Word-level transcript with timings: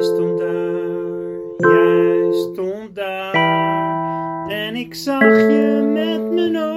Stond 0.00 0.38
daar, 0.38 0.82
jij 1.56 2.32
stond 2.32 2.94
daar. 2.94 3.34
En 4.48 4.76
ik 4.76 4.94
zag 4.94 5.22
je 5.22 5.80
met 5.92 6.32
mijn 6.32 6.56
ogen. 6.56 6.69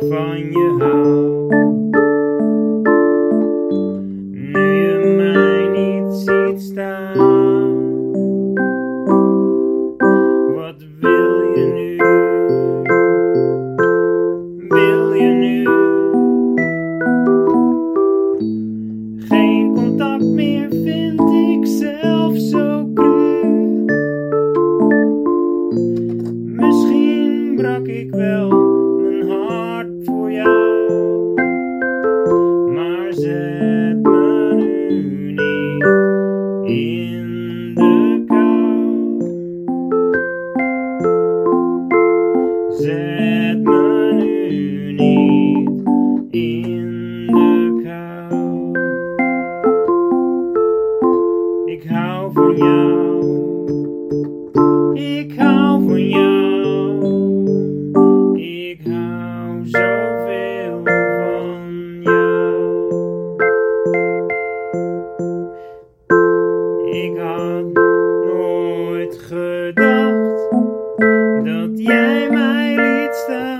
ik 0.00 0.08
van 0.08 0.38
je 0.38 0.76
hou. 0.78 1.23
Ik 52.54 52.60
hou 55.38 55.84
van 55.86 56.08
jou. 56.08 57.02
Ik 58.36 58.80
hou 58.86 59.66
zoveel 59.66 60.80
van 60.84 62.02
jou. 62.02 62.82
Ik 66.92 67.18
had 67.18 67.72
nooit 68.24 69.18
gedacht 69.18 70.50
dat 71.44 71.78
jij 71.78 72.28
mij 72.30 72.76
liet 72.76 73.14
staan. 73.14 73.53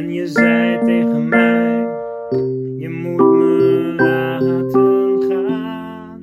En 0.00 0.12
je 0.12 0.26
zei 0.26 0.78
tegen 0.84 1.28
mij: 1.28 1.86
Je 2.76 2.88
moet 2.88 3.32
me 3.32 3.94
laten 3.96 5.22
gaan. 5.28 6.18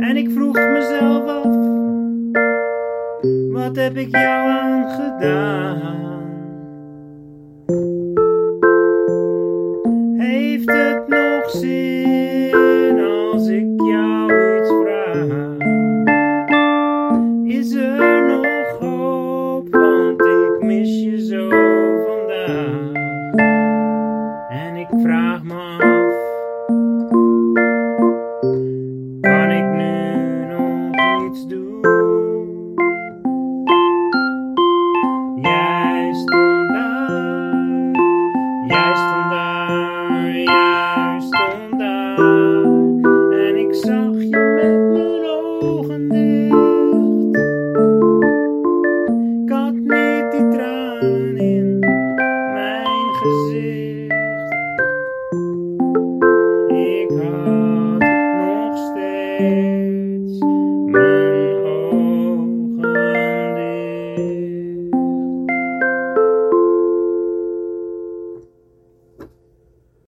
En 0.00 0.16
ik 0.16 0.30
vroeg 0.30 0.54
mezelf 0.54 1.26
af: 1.26 1.56
Wat 3.52 3.76
heb 3.76 3.96
ik 3.96 4.10
jou 4.10 4.50
aan 4.50 4.90
gedaan? 4.90 6.15